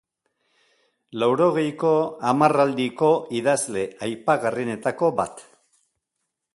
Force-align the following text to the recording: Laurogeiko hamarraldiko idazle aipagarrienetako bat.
Laurogeiko 1.23 1.91
hamarraldiko 2.31 3.13
idazle 3.41 3.85
aipagarrienetako 4.07 5.15
bat. 5.23 5.49